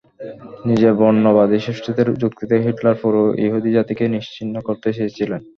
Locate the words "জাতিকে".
3.77-4.03